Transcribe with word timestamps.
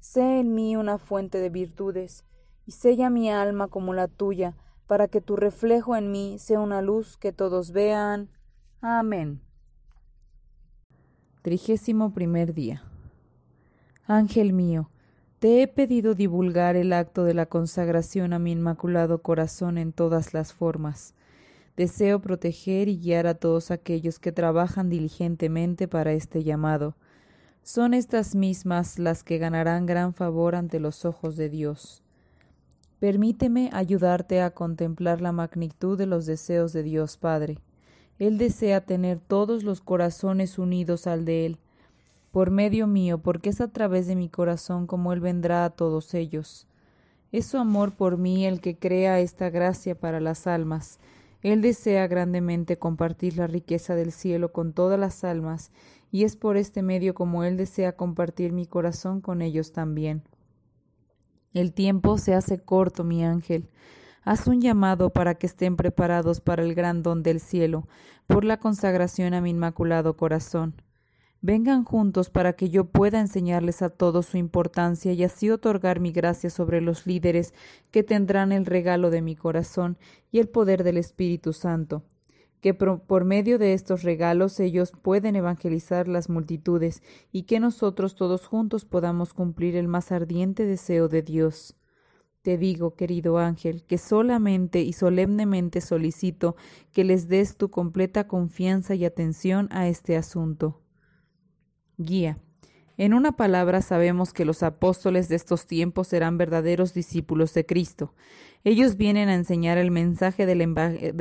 Sé 0.00 0.40
en 0.40 0.54
mí 0.54 0.76
una 0.76 0.98
fuente 0.98 1.38
de 1.38 1.50
virtudes, 1.50 2.24
y 2.66 2.72
sella 2.72 3.10
mi 3.10 3.30
alma 3.30 3.68
como 3.68 3.94
la 3.94 4.08
tuya, 4.08 4.56
para 4.86 5.08
que 5.08 5.20
tu 5.20 5.36
reflejo 5.36 5.96
en 5.96 6.10
mí 6.10 6.38
sea 6.38 6.60
una 6.60 6.82
luz 6.82 7.16
que 7.16 7.32
todos 7.32 7.72
vean. 7.72 8.30
Amén. 8.80 9.40
Trigésimo 11.42 12.12
primer 12.12 12.52
día. 12.52 12.82
Ángel 14.06 14.52
mío, 14.52 14.90
te 15.38 15.62
he 15.62 15.68
pedido 15.68 16.14
divulgar 16.14 16.74
el 16.74 16.92
acto 16.92 17.24
de 17.24 17.34
la 17.34 17.46
consagración 17.46 18.32
a 18.32 18.38
mi 18.38 18.52
Inmaculado 18.52 19.22
Corazón 19.22 19.78
en 19.78 19.92
todas 19.92 20.34
las 20.34 20.52
formas. 20.52 21.14
Deseo 21.76 22.20
proteger 22.20 22.88
y 22.88 22.98
guiar 22.98 23.26
a 23.28 23.34
todos 23.34 23.70
aquellos 23.70 24.18
que 24.18 24.32
trabajan 24.32 24.88
diligentemente 24.88 25.86
para 25.86 26.12
este 26.12 26.42
llamado. 26.42 26.96
Son 27.68 27.92
estas 27.92 28.34
mismas 28.34 28.98
las 28.98 29.22
que 29.22 29.36
ganarán 29.36 29.84
gran 29.84 30.14
favor 30.14 30.54
ante 30.54 30.80
los 30.80 31.04
ojos 31.04 31.36
de 31.36 31.50
Dios. 31.50 32.02
Permíteme 32.98 33.68
ayudarte 33.74 34.40
a 34.40 34.52
contemplar 34.52 35.20
la 35.20 35.32
magnitud 35.32 35.98
de 35.98 36.06
los 36.06 36.24
deseos 36.24 36.72
de 36.72 36.82
Dios 36.82 37.18
Padre. 37.18 37.58
Él 38.18 38.38
desea 38.38 38.80
tener 38.86 39.18
todos 39.20 39.64
los 39.64 39.82
corazones 39.82 40.58
unidos 40.58 41.06
al 41.06 41.26
de 41.26 41.44
Él, 41.44 41.58
por 42.32 42.50
medio 42.50 42.86
mío, 42.86 43.18
porque 43.18 43.50
es 43.50 43.60
a 43.60 43.68
través 43.68 44.06
de 44.06 44.16
mi 44.16 44.30
corazón 44.30 44.86
como 44.86 45.12
Él 45.12 45.20
vendrá 45.20 45.66
a 45.66 45.70
todos 45.70 46.14
ellos. 46.14 46.66
Es 47.32 47.44
su 47.44 47.58
amor 47.58 47.92
por 47.92 48.16
mí 48.16 48.46
el 48.46 48.62
que 48.62 48.78
crea 48.78 49.20
esta 49.20 49.50
gracia 49.50 49.94
para 49.94 50.20
las 50.20 50.46
almas. 50.46 50.98
Él 51.42 51.62
desea 51.62 52.06
grandemente 52.06 52.78
compartir 52.78 53.36
la 53.36 53.46
riqueza 53.46 53.94
del 53.94 54.12
cielo 54.12 54.52
con 54.52 54.72
todas 54.72 54.98
las 54.98 55.22
almas, 55.24 55.70
y 56.10 56.24
es 56.24 56.36
por 56.36 56.56
este 56.56 56.82
medio 56.82 57.14
como 57.14 57.44
Él 57.44 57.56
desea 57.56 57.96
compartir 57.96 58.52
mi 58.52 58.66
corazón 58.66 59.20
con 59.20 59.42
ellos 59.42 59.72
también. 59.72 60.22
El 61.52 61.72
tiempo 61.72 62.18
se 62.18 62.34
hace 62.34 62.58
corto, 62.58 63.04
mi 63.04 63.24
ángel. 63.24 63.70
Haz 64.22 64.46
un 64.46 64.60
llamado 64.60 65.10
para 65.10 65.36
que 65.36 65.46
estén 65.46 65.76
preparados 65.76 66.40
para 66.40 66.62
el 66.62 66.74
gran 66.74 67.02
don 67.02 67.22
del 67.22 67.40
cielo, 67.40 67.88
por 68.26 68.44
la 68.44 68.58
consagración 68.58 69.32
a 69.34 69.40
mi 69.40 69.50
inmaculado 69.50 70.16
corazón. 70.16 70.74
Vengan 71.40 71.84
juntos 71.84 72.30
para 72.30 72.54
que 72.54 72.68
yo 72.68 72.84
pueda 72.84 73.20
enseñarles 73.20 73.82
a 73.82 73.90
todos 73.90 74.26
su 74.26 74.36
importancia 74.38 75.12
y 75.12 75.22
así 75.22 75.50
otorgar 75.50 76.00
mi 76.00 76.10
gracia 76.10 76.50
sobre 76.50 76.80
los 76.80 77.06
líderes 77.06 77.54
que 77.90 78.02
tendrán 78.02 78.50
el 78.50 78.66
regalo 78.66 79.10
de 79.10 79.22
mi 79.22 79.36
corazón 79.36 79.98
y 80.32 80.40
el 80.40 80.48
poder 80.48 80.82
del 80.82 80.96
Espíritu 80.96 81.52
Santo 81.52 82.02
que 82.60 82.74
por 82.74 83.24
medio 83.24 83.58
de 83.58 83.72
estos 83.72 84.02
regalos 84.02 84.58
ellos 84.60 84.90
pueden 84.90 85.36
evangelizar 85.36 86.08
las 86.08 86.28
multitudes 86.28 87.02
y 87.30 87.44
que 87.44 87.60
nosotros 87.60 88.14
todos 88.14 88.46
juntos 88.46 88.84
podamos 88.84 89.32
cumplir 89.32 89.76
el 89.76 89.88
más 89.88 90.10
ardiente 90.10 90.66
deseo 90.66 91.08
de 91.08 91.22
Dios. 91.22 91.76
Te 92.42 92.56
digo, 92.56 92.94
querido 92.94 93.38
ángel, 93.38 93.84
que 93.84 93.98
solamente 93.98 94.80
y 94.80 94.92
solemnemente 94.92 95.80
solicito 95.80 96.56
que 96.92 97.04
les 97.04 97.28
des 97.28 97.56
tu 97.56 97.70
completa 97.70 98.26
confianza 98.26 98.94
y 98.94 99.04
atención 99.04 99.68
a 99.70 99.88
este 99.88 100.16
asunto. 100.16 100.80
Guía. 101.98 102.38
En 102.96 103.14
una 103.14 103.32
palabra 103.32 103.82
sabemos 103.82 104.32
que 104.32 104.44
los 104.44 104.62
apóstoles 104.62 105.28
de 105.28 105.36
estos 105.36 105.66
tiempos 105.66 106.08
serán 106.08 106.38
verdaderos 106.38 106.94
discípulos 106.94 107.54
de 107.54 107.66
Cristo. 107.66 108.12
Ellos 108.64 108.96
vienen 108.96 109.28
a 109.28 109.34
enseñar 109.34 109.78
el 109.78 109.90
mensaje 109.90 110.46
del, 110.46 110.60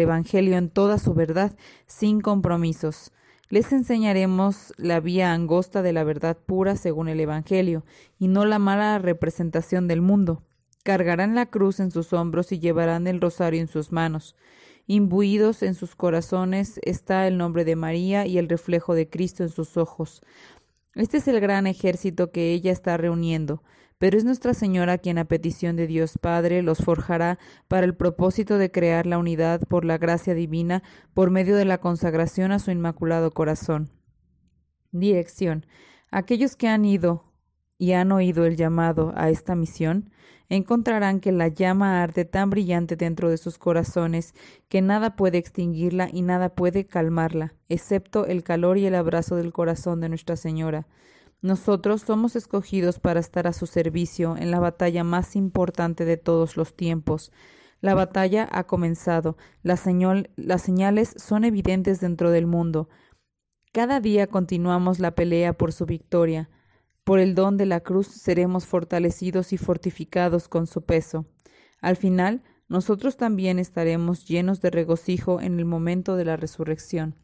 Evangelio 0.00 0.56
en 0.56 0.70
toda 0.70 0.98
su 0.98 1.12
verdad, 1.12 1.56
sin 1.86 2.20
compromisos. 2.20 3.12
Les 3.50 3.72
enseñaremos 3.72 4.72
la 4.76 5.00
vía 5.00 5.32
angosta 5.32 5.82
de 5.82 5.92
la 5.92 6.04
verdad 6.04 6.38
pura 6.38 6.76
según 6.76 7.08
el 7.08 7.20
Evangelio, 7.20 7.84
y 8.18 8.28
no 8.28 8.46
la 8.46 8.58
mala 8.58 8.98
representación 8.98 9.88
del 9.88 10.00
mundo. 10.00 10.42
Cargarán 10.84 11.34
la 11.34 11.46
cruz 11.46 11.80
en 11.80 11.90
sus 11.90 12.14
hombros 12.14 12.52
y 12.52 12.60
llevarán 12.60 13.06
el 13.06 13.20
rosario 13.20 13.60
en 13.60 13.68
sus 13.68 13.92
manos. 13.92 14.36
Imbuidos 14.90 15.62
en 15.62 15.74
sus 15.74 15.94
corazones 15.94 16.80
está 16.82 17.26
el 17.26 17.36
nombre 17.36 17.66
de 17.66 17.76
María 17.76 18.24
y 18.24 18.38
el 18.38 18.48
reflejo 18.48 18.94
de 18.94 19.10
Cristo 19.10 19.42
en 19.42 19.50
sus 19.50 19.76
ojos. 19.76 20.22
Este 20.94 21.18
es 21.18 21.28
el 21.28 21.40
gran 21.40 21.66
ejército 21.66 22.32
que 22.32 22.52
ella 22.54 22.72
está 22.72 22.96
reuniendo, 22.96 23.62
pero 23.98 24.16
es 24.16 24.24
Nuestra 24.24 24.54
Señora 24.54 24.96
quien 24.96 25.18
a 25.18 25.26
petición 25.26 25.76
de 25.76 25.86
Dios 25.86 26.16
Padre 26.18 26.62
los 26.62 26.78
forjará 26.78 27.38
para 27.68 27.84
el 27.84 27.96
propósito 27.96 28.56
de 28.56 28.70
crear 28.70 29.04
la 29.04 29.18
unidad 29.18 29.60
por 29.68 29.84
la 29.84 29.98
gracia 29.98 30.32
divina 30.32 30.82
por 31.12 31.28
medio 31.28 31.54
de 31.56 31.66
la 31.66 31.76
consagración 31.82 32.50
a 32.50 32.58
su 32.58 32.70
Inmaculado 32.70 33.30
Corazón. 33.32 33.90
Dirección. 34.90 35.66
Aquellos 36.10 36.56
que 36.56 36.66
han 36.66 36.86
ido 36.86 37.24
y 37.76 37.92
han 37.92 38.10
oído 38.10 38.46
el 38.46 38.56
llamado 38.56 39.12
a 39.16 39.28
esta 39.28 39.54
misión, 39.54 40.08
encontrarán 40.48 41.20
que 41.20 41.32
la 41.32 41.48
llama 41.48 42.02
arde 42.02 42.24
tan 42.24 42.50
brillante 42.50 42.96
dentro 42.96 43.28
de 43.28 43.36
sus 43.36 43.58
corazones 43.58 44.34
que 44.68 44.80
nada 44.80 45.16
puede 45.16 45.38
extinguirla 45.38 46.08
y 46.12 46.22
nada 46.22 46.48
puede 46.54 46.86
calmarla, 46.86 47.54
excepto 47.68 48.26
el 48.26 48.42
calor 48.42 48.78
y 48.78 48.86
el 48.86 48.94
abrazo 48.94 49.36
del 49.36 49.52
corazón 49.52 50.00
de 50.00 50.08
Nuestra 50.08 50.36
Señora. 50.36 50.86
Nosotros 51.40 52.02
somos 52.02 52.34
escogidos 52.34 52.98
para 52.98 53.20
estar 53.20 53.46
a 53.46 53.52
su 53.52 53.66
servicio 53.66 54.36
en 54.36 54.50
la 54.50 54.58
batalla 54.58 55.04
más 55.04 55.36
importante 55.36 56.04
de 56.04 56.16
todos 56.16 56.56
los 56.56 56.74
tiempos. 56.74 57.30
La 57.80 57.94
batalla 57.94 58.48
ha 58.50 58.64
comenzado, 58.64 59.36
las, 59.62 59.84
las 60.36 60.62
señales 60.62 61.14
son 61.16 61.44
evidentes 61.44 62.00
dentro 62.00 62.32
del 62.32 62.46
mundo. 62.46 62.88
Cada 63.72 64.00
día 64.00 64.26
continuamos 64.26 64.98
la 64.98 65.14
pelea 65.14 65.52
por 65.52 65.72
su 65.72 65.86
victoria. 65.86 66.50
Por 67.08 67.20
el 67.20 67.34
don 67.34 67.56
de 67.56 67.64
la 67.64 67.80
cruz 67.80 68.06
seremos 68.08 68.66
fortalecidos 68.66 69.54
y 69.54 69.56
fortificados 69.56 70.46
con 70.46 70.66
su 70.66 70.82
peso. 70.84 71.24
Al 71.80 71.96
final, 71.96 72.42
nosotros 72.68 73.16
también 73.16 73.58
estaremos 73.58 74.26
llenos 74.26 74.60
de 74.60 74.68
regocijo 74.68 75.40
en 75.40 75.58
el 75.58 75.64
momento 75.64 76.16
de 76.16 76.26
la 76.26 76.36
resurrección. 76.36 77.14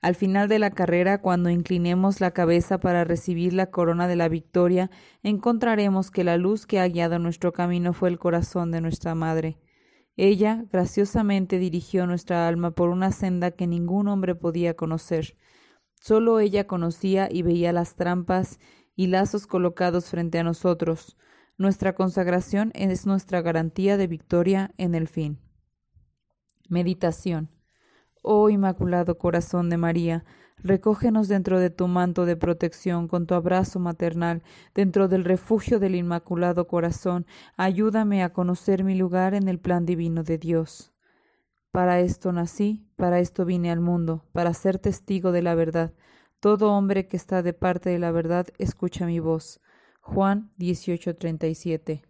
Al 0.00 0.14
final 0.14 0.48
de 0.48 0.60
la 0.60 0.70
carrera, 0.70 1.20
cuando 1.20 1.50
inclinemos 1.50 2.20
la 2.20 2.30
cabeza 2.30 2.78
para 2.78 3.02
recibir 3.02 3.52
la 3.52 3.72
corona 3.72 4.06
de 4.06 4.14
la 4.14 4.28
victoria, 4.28 4.92
encontraremos 5.24 6.12
que 6.12 6.22
la 6.22 6.36
luz 6.36 6.64
que 6.64 6.78
ha 6.78 6.86
guiado 6.86 7.18
nuestro 7.18 7.52
camino 7.52 7.92
fue 7.92 8.10
el 8.10 8.18
corazón 8.20 8.70
de 8.70 8.80
nuestra 8.80 9.16
Madre. 9.16 9.58
Ella 10.16 10.66
graciosamente 10.70 11.58
dirigió 11.58 12.06
nuestra 12.06 12.46
alma 12.46 12.70
por 12.70 12.90
una 12.90 13.10
senda 13.10 13.50
que 13.50 13.66
ningún 13.66 14.06
hombre 14.06 14.36
podía 14.36 14.74
conocer. 14.76 15.34
Solo 16.00 16.38
ella 16.38 16.66
conocía 16.66 17.28
y 17.30 17.42
veía 17.42 17.72
las 17.72 17.94
trampas 17.96 18.58
y 18.96 19.06
lazos 19.08 19.46
colocados 19.46 20.10
frente 20.10 20.38
a 20.38 20.44
nosotros. 20.44 21.16
Nuestra 21.56 21.94
consagración 21.94 22.70
es 22.74 23.06
nuestra 23.06 23.42
garantía 23.42 23.96
de 23.96 24.06
victoria 24.06 24.72
en 24.78 24.94
el 24.94 25.08
fin. 25.08 25.38
Meditación. 26.68 27.50
Oh 28.22 28.50
Inmaculado 28.50 29.18
Corazón 29.18 29.70
de 29.70 29.76
María, 29.76 30.24
Recógenos 30.62 31.28
dentro 31.28 31.58
de 31.58 31.70
tu 31.70 31.88
manto 31.88 32.26
de 32.26 32.36
protección, 32.36 33.08
con 33.08 33.26
tu 33.26 33.34
abrazo 33.34 33.78
maternal, 33.78 34.42
dentro 34.74 35.08
del 35.08 35.24
refugio 35.24 35.78
del 35.80 35.94
Inmaculado 35.94 36.66
Corazón. 36.66 37.26
Ayúdame 37.56 38.22
a 38.22 38.34
conocer 38.34 38.84
mi 38.84 38.94
lugar 38.94 39.32
en 39.32 39.48
el 39.48 39.58
plan 39.58 39.86
divino 39.86 40.22
de 40.22 40.36
Dios. 40.36 40.92
Para 41.72 42.00
esto 42.00 42.32
nací, 42.32 42.86
para 42.96 43.20
esto 43.20 43.46
vine 43.46 43.70
al 43.70 43.80
mundo, 43.80 44.26
para 44.32 44.52
ser 44.52 44.78
testigo 44.78 45.32
de 45.32 45.40
la 45.40 45.54
verdad. 45.54 45.94
Todo 46.40 46.72
hombre 46.72 47.06
que 47.06 47.18
está 47.18 47.42
de 47.42 47.52
parte 47.52 47.90
de 47.90 47.98
la 47.98 48.12
verdad 48.12 48.46
escucha 48.56 49.04
mi 49.04 49.20
voz. 49.20 49.60
Juan 50.00 50.50
18:37 50.56 52.02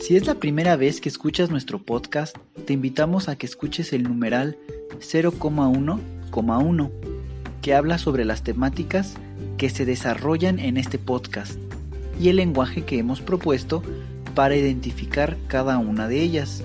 Si 0.00 0.16
es 0.16 0.26
la 0.26 0.34
primera 0.34 0.74
vez 0.74 1.00
que 1.00 1.08
escuchas 1.08 1.50
nuestro 1.50 1.84
podcast, 1.84 2.36
te 2.64 2.72
invitamos 2.72 3.28
a 3.28 3.36
que 3.36 3.46
escuches 3.46 3.92
el 3.92 4.02
numeral 4.02 4.58
0,1,1, 4.98 6.90
que 7.62 7.74
habla 7.74 7.98
sobre 7.98 8.24
las 8.24 8.42
temáticas 8.42 9.14
que 9.56 9.70
se 9.70 9.84
desarrollan 9.84 10.58
en 10.58 10.78
este 10.78 10.98
podcast 10.98 11.60
y 12.18 12.30
el 12.30 12.36
lenguaje 12.36 12.84
que 12.84 12.98
hemos 12.98 13.20
propuesto 13.20 13.84
para 14.34 14.56
identificar 14.56 15.36
cada 15.46 15.78
una 15.78 16.08
de 16.08 16.22
ellas, 16.22 16.64